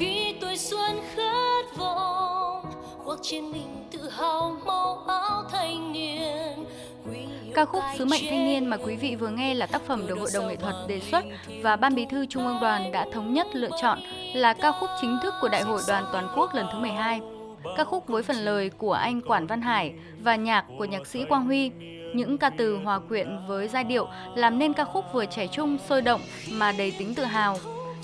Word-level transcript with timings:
khi 0.00 0.34
tuổi 0.40 0.56
xuân 0.56 1.00
khát 1.14 1.76
vọng 1.76 2.64
khoác 3.04 3.18
trên 3.22 3.52
mình 3.52 3.88
tự 3.92 4.08
hào 4.08 4.56
màu 4.66 5.04
áo 5.06 5.42
thanh 5.52 5.92
niên 5.92 6.64
Ca 7.54 7.64
khúc 7.64 7.82
Sứ 7.98 8.04
mệnh 8.04 8.22
thanh 8.30 8.44
niên 8.44 8.66
mà 8.66 8.76
quý 8.76 8.96
vị 8.96 9.16
vừa 9.16 9.28
nghe 9.28 9.54
là 9.54 9.66
tác 9.66 9.82
phẩm 9.86 10.06
được 10.06 10.18
Hội 10.18 10.30
đồng 10.34 10.48
nghệ 10.48 10.56
thuật 10.56 10.74
đề 10.88 11.00
xuất 11.00 11.24
và 11.62 11.76
Ban 11.76 11.94
Bí 11.94 12.06
thư 12.10 12.26
Trung 12.26 12.46
ương 12.46 12.58
Đoàn 12.60 12.92
đã 12.92 13.06
thống 13.12 13.34
nhất 13.34 13.46
lựa 13.52 13.70
chọn 13.82 13.98
là 14.34 14.52
ca 14.52 14.72
khúc 14.72 14.90
chính 15.00 15.18
thức 15.22 15.34
của 15.40 15.48
Đại 15.48 15.62
hội 15.62 15.82
Đoàn 15.88 16.04
Toàn 16.12 16.28
quốc 16.36 16.54
lần 16.54 16.66
thứ 16.72 16.78
12. 16.78 17.20
Ca 17.76 17.84
khúc 17.84 18.06
với 18.06 18.22
phần 18.22 18.36
lời 18.36 18.70
của 18.78 18.92
anh 18.92 19.20
Quản 19.20 19.46
Văn 19.46 19.62
Hải 19.62 19.94
và 20.22 20.36
nhạc 20.36 20.64
của 20.78 20.84
nhạc 20.84 21.06
sĩ 21.06 21.24
Quang 21.24 21.44
Huy. 21.44 21.70
Những 22.14 22.38
ca 22.38 22.50
từ 22.50 22.76
hòa 22.76 22.98
quyện 22.98 23.38
với 23.48 23.68
giai 23.68 23.84
điệu 23.84 24.08
làm 24.34 24.58
nên 24.58 24.72
ca 24.72 24.84
khúc 24.84 25.04
vừa 25.12 25.24
trẻ 25.26 25.46
trung, 25.46 25.78
sôi 25.88 26.02
động 26.02 26.20
mà 26.52 26.72
đầy 26.72 26.92
tính 26.98 27.14
tự 27.14 27.24
hào. 27.24 27.56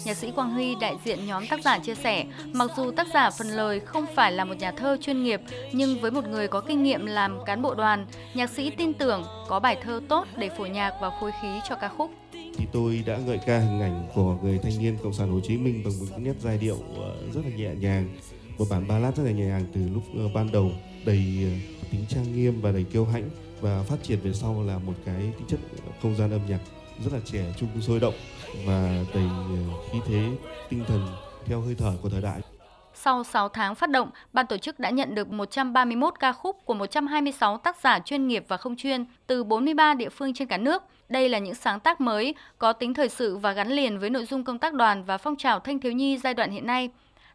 Nhạc 0.04 0.16
sĩ 0.16 0.30
Quang 0.30 0.50
Huy, 0.50 0.74
đại 0.80 0.94
diện 1.04 1.26
nhóm 1.26 1.46
tác 1.46 1.60
giả 1.64 1.78
chia 1.78 1.94
sẻ, 1.94 2.24
mặc 2.52 2.70
dù 2.76 2.90
tác 2.90 3.06
giả 3.14 3.30
phần 3.30 3.48
lời 3.48 3.80
không 3.80 4.04
phải 4.14 4.32
là 4.32 4.44
một 4.44 4.54
nhà 4.58 4.72
thơ 4.72 4.96
chuyên 5.00 5.22
nghiệp, 5.22 5.40
nhưng 5.72 6.00
với 6.00 6.10
một 6.10 6.28
người 6.28 6.48
có 6.48 6.60
kinh 6.60 6.82
nghiệm 6.82 7.06
làm 7.06 7.44
cán 7.44 7.62
bộ 7.62 7.74
đoàn, 7.74 8.06
nhạc 8.34 8.50
sĩ 8.50 8.70
tin 8.70 8.94
tưởng 8.94 9.24
có 9.48 9.60
bài 9.60 9.76
thơ 9.82 10.00
tốt 10.08 10.26
để 10.36 10.48
phổ 10.58 10.66
nhạc 10.66 10.92
và 11.00 11.10
phối 11.20 11.30
khí 11.42 11.48
cho 11.68 11.74
ca 11.74 11.88
khúc. 11.88 12.10
Thì 12.32 12.66
tôi 12.72 13.02
đã 13.06 13.18
ngợi 13.18 13.38
ca 13.46 13.58
hình 13.58 13.80
ảnh 13.80 14.08
của 14.14 14.36
người 14.42 14.58
thanh 14.62 14.78
niên 14.78 14.98
Cộng 15.02 15.12
sản 15.12 15.30
Hồ 15.30 15.40
Chí 15.40 15.56
Minh 15.56 15.82
bằng 15.84 15.92
một 16.00 16.06
nét 16.18 16.34
giai 16.40 16.58
điệu 16.58 16.76
ờ, 16.96 17.16
rất 17.34 17.40
là 17.44 17.56
nhẹ 17.56 17.70
nhàng, 17.80 18.08
một 18.58 18.64
bản 18.70 18.88
ballad 18.88 19.14
rất 19.16 19.24
là 19.24 19.30
nhẹ 19.30 19.44
nhàng 19.44 19.64
từ 19.74 19.80
lúc 19.94 20.02
ờ, 20.16 20.28
ban 20.34 20.52
đầu 20.52 20.70
đầy 21.04 21.24
ờ, 21.42 21.50
tính 21.92 22.04
trang 22.08 22.34
nghiêm 22.34 22.60
và 22.60 22.72
đầy 22.72 22.84
kiêu 22.84 23.04
hãnh 23.04 23.30
và 23.60 23.82
phát 23.82 23.96
triển 24.02 24.18
về 24.20 24.32
sau 24.32 24.62
là 24.62 24.78
một 24.78 24.94
cái 25.06 25.16
tính 25.16 25.46
chất 25.48 25.60
không 26.02 26.16
gian 26.16 26.30
âm 26.30 26.40
nhạc 26.48 26.60
rất 27.04 27.12
là 27.12 27.20
trẻ 27.24 27.44
trung 27.56 27.68
sôi 27.80 28.00
động 28.00 28.14
và 28.66 28.90
đầy 29.14 29.24
ờ, 29.24 29.56
khí 29.92 29.98
thế 30.06 30.30
tinh 30.68 30.84
thần 30.88 31.06
theo 31.46 31.60
hơi 31.60 31.74
thở 31.78 31.92
của 32.02 32.08
thời 32.08 32.22
đại. 32.22 32.40
Sau 32.94 33.24
6 33.24 33.48
tháng 33.48 33.74
phát 33.74 33.90
động, 33.90 34.10
ban 34.32 34.46
tổ 34.46 34.56
chức 34.56 34.78
đã 34.78 34.90
nhận 34.90 35.14
được 35.14 35.28
131 35.28 36.14
ca 36.20 36.32
khúc 36.32 36.64
của 36.64 36.74
126 36.74 37.58
tác 37.58 37.76
giả 37.80 37.98
chuyên 37.98 38.28
nghiệp 38.28 38.44
và 38.48 38.56
không 38.56 38.76
chuyên 38.76 39.04
từ 39.26 39.44
43 39.44 39.94
địa 39.94 40.08
phương 40.08 40.34
trên 40.34 40.48
cả 40.48 40.56
nước. 40.56 40.82
Đây 41.08 41.28
là 41.28 41.38
những 41.38 41.54
sáng 41.54 41.80
tác 41.80 42.00
mới, 42.00 42.34
có 42.58 42.72
tính 42.72 42.94
thời 42.94 43.08
sự 43.08 43.36
và 43.36 43.52
gắn 43.52 43.68
liền 43.68 43.98
với 43.98 44.10
nội 44.10 44.24
dung 44.24 44.44
công 44.44 44.58
tác 44.58 44.74
đoàn 44.74 45.04
và 45.04 45.18
phong 45.18 45.36
trào 45.36 45.60
thanh 45.60 45.80
thiếu 45.80 45.92
nhi 45.92 46.18
giai 46.18 46.34
đoạn 46.34 46.50
hiện 46.50 46.66
nay. 46.66 46.90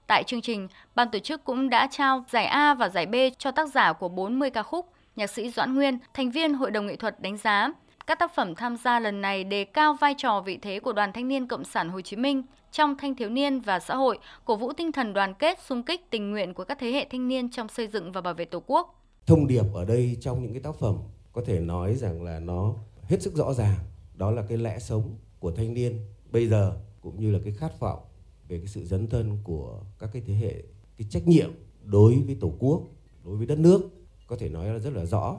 Tại 0.07 0.23
chương 0.23 0.41
trình, 0.41 0.67
ban 0.95 1.11
tổ 1.11 1.19
chức 1.19 1.43
cũng 1.43 1.69
đã 1.69 1.87
trao 1.91 2.25
giải 2.29 2.45
A 2.45 2.73
và 2.73 2.89
giải 2.89 3.05
B 3.05 3.15
cho 3.37 3.51
tác 3.51 3.69
giả 3.69 3.93
của 3.93 4.09
40 4.09 4.49
ca 4.49 4.63
khúc. 4.63 4.93
Nhạc 5.15 5.29
sĩ 5.29 5.49
Doãn 5.49 5.75
Nguyên, 5.75 5.97
thành 6.13 6.31
viên 6.31 6.53
Hội 6.53 6.71
đồng 6.71 6.87
nghệ 6.87 6.95
thuật 6.95 7.21
đánh 7.21 7.37
giá, 7.37 7.69
các 8.07 8.19
tác 8.19 8.35
phẩm 8.35 8.55
tham 8.55 8.77
gia 8.77 8.99
lần 8.99 9.21
này 9.21 9.43
đề 9.43 9.63
cao 9.63 9.93
vai 10.01 10.15
trò 10.17 10.41
vị 10.41 10.57
thế 10.61 10.79
của 10.79 10.93
Đoàn 10.93 11.11
Thanh 11.13 11.27
niên 11.27 11.47
Cộng 11.47 11.65
sản 11.65 11.89
Hồ 11.89 12.01
Chí 12.01 12.15
Minh 12.15 12.43
trong 12.71 12.95
thanh 12.97 13.15
thiếu 13.15 13.29
niên 13.29 13.59
và 13.59 13.79
xã 13.79 13.95
hội, 13.95 14.19
cổ 14.45 14.55
vũ 14.55 14.73
tinh 14.73 14.91
thần 14.91 15.13
đoàn 15.13 15.33
kết, 15.33 15.59
sung 15.65 15.83
kích, 15.83 16.09
tình 16.09 16.31
nguyện 16.31 16.53
của 16.53 16.63
các 16.63 16.77
thế 16.79 16.91
hệ 16.91 17.07
thanh 17.11 17.27
niên 17.27 17.51
trong 17.51 17.67
xây 17.67 17.87
dựng 17.87 18.11
và 18.11 18.21
bảo 18.21 18.33
vệ 18.33 18.45
Tổ 18.45 18.63
quốc. 18.67 19.03
Thông 19.25 19.47
điệp 19.47 19.63
ở 19.73 19.85
đây 19.85 20.17
trong 20.21 20.43
những 20.43 20.53
cái 20.53 20.61
tác 20.61 20.75
phẩm 20.75 20.97
có 21.31 21.41
thể 21.45 21.59
nói 21.59 21.95
rằng 21.95 22.23
là 22.23 22.39
nó 22.39 22.73
hết 23.03 23.21
sức 23.21 23.33
rõ 23.35 23.53
ràng, 23.53 23.77
đó 24.15 24.31
là 24.31 24.43
cái 24.49 24.57
lẽ 24.57 24.79
sống 24.79 25.15
của 25.39 25.51
thanh 25.51 25.73
niên 25.73 25.99
bây 26.31 26.47
giờ 26.47 26.77
cũng 27.01 27.19
như 27.19 27.31
là 27.31 27.39
cái 27.43 27.53
khát 27.53 27.79
vọng 27.79 27.99
về 28.47 28.57
cái 28.57 28.67
sự 28.67 28.85
dấn 28.85 29.07
thân 29.07 29.37
của 29.43 29.79
các 29.99 30.09
cái 30.13 30.21
thế 30.25 30.33
hệ, 30.33 30.53
cái 30.97 31.07
trách 31.09 31.27
nhiệm 31.27 31.51
đối 31.83 32.21
với 32.25 32.37
Tổ 32.41 32.53
quốc, 32.59 32.81
đối 33.25 33.35
với 33.35 33.45
đất 33.45 33.59
nước. 33.59 33.81
Có 34.27 34.35
thể 34.39 34.49
nói 34.49 34.67
là 34.67 34.79
rất 34.79 34.93
là 34.93 35.05
rõ. 35.05 35.37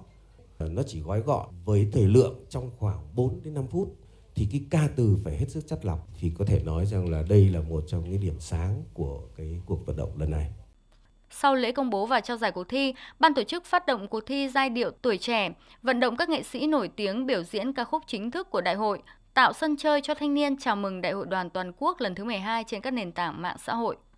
Ờ, 0.58 0.68
nó 0.68 0.82
chỉ 0.82 1.00
gói 1.00 1.20
gọn 1.20 1.48
với 1.64 1.88
thời 1.92 2.04
lượng 2.04 2.44
trong 2.48 2.70
khoảng 2.78 2.98
4 3.14 3.40
đến 3.44 3.54
5 3.54 3.66
phút 3.66 3.96
thì 4.34 4.48
cái 4.52 4.60
ca 4.70 4.88
từ 4.96 5.16
phải 5.24 5.36
hết 5.36 5.46
sức 5.48 5.66
chất 5.66 5.84
lọc 5.84 6.08
thì 6.20 6.32
có 6.38 6.44
thể 6.44 6.62
nói 6.64 6.86
rằng 6.86 7.10
là 7.10 7.22
đây 7.28 7.48
là 7.48 7.60
một 7.60 7.84
trong 7.86 8.10
những 8.10 8.20
điểm 8.20 8.40
sáng 8.40 8.82
của 8.94 9.20
cái 9.36 9.60
cuộc 9.66 9.86
vận 9.86 9.96
động 9.96 10.10
lần 10.18 10.30
này. 10.30 10.52
Sau 11.30 11.54
lễ 11.54 11.72
công 11.72 11.90
bố 11.90 12.06
và 12.06 12.20
trao 12.20 12.36
giải 12.36 12.52
cuộc 12.52 12.68
thi, 12.68 12.94
ban 13.18 13.34
tổ 13.34 13.42
chức 13.42 13.64
phát 13.64 13.86
động 13.86 14.08
cuộc 14.08 14.20
thi 14.26 14.48
giai 14.48 14.70
điệu 14.70 14.90
tuổi 15.02 15.18
trẻ, 15.18 15.50
vận 15.82 16.00
động 16.00 16.16
các 16.16 16.28
nghệ 16.28 16.42
sĩ 16.42 16.66
nổi 16.66 16.88
tiếng 16.96 17.26
biểu 17.26 17.42
diễn 17.42 17.72
ca 17.72 17.84
khúc 17.84 18.02
chính 18.06 18.30
thức 18.30 18.50
của 18.50 18.60
đại 18.60 18.74
hội, 18.74 19.02
tạo 19.34 19.52
sân 19.52 19.76
chơi 19.76 20.00
cho 20.00 20.14
thanh 20.14 20.34
niên 20.34 20.56
chào 20.56 20.76
mừng 20.76 21.00
Đại 21.00 21.12
hội 21.12 21.26
đoàn 21.26 21.50
toàn 21.50 21.72
quốc 21.78 22.00
lần 22.00 22.14
thứ 22.14 22.24
12 22.24 22.64
trên 22.64 22.80
các 22.80 22.90
nền 22.90 23.12
tảng 23.12 23.42
mạng 23.42 23.56
xã 23.58 23.74
hội. 23.74 23.96